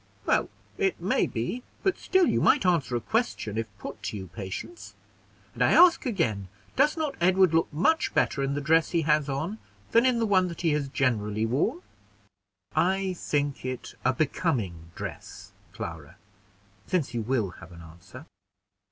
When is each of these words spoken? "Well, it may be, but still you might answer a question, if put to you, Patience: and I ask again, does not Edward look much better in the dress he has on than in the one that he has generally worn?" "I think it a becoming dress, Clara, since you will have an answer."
"Well, 0.25 0.49
it 0.79 0.99
may 0.99 1.27
be, 1.27 1.61
but 1.83 1.99
still 1.99 2.25
you 2.25 2.41
might 2.41 2.65
answer 2.65 2.95
a 2.95 2.99
question, 3.01 3.55
if 3.55 3.67
put 3.77 4.01
to 4.01 4.17
you, 4.17 4.29
Patience: 4.29 4.95
and 5.53 5.63
I 5.63 5.73
ask 5.73 6.07
again, 6.07 6.47
does 6.75 6.97
not 6.97 7.13
Edward 7.21 7.53
look 7.53 7.71
much 7.71 8.11
better 8.15 8.41
in 8.41 8.55
the 8.55 8.61
dress 8.61 8.89
he 8.89 9.03
has 9.03 9.29
on 9.29 9.59
than 9.91 10.07
in 10.07 10.17
the 10.17 10.25
one 10.25 10.47
that 10.47 10.61
he 10.61 10.71
has 10.71 10.89
generally 10.89 11.45
worn?" 11.45 11.83
"I 12.75 13.13
think 13.13 13.63
it 13.63 13.93
a 14.03 14.11
becoming 14.11 14.89
dress, 14.95 15.51
Clara, 15.71 16.15
since 16.87 17.13
you 17.13 17.21
will 17.21 17.51
have 17.61 17.71
an 17.71 17.83
answer." 17.83 18.25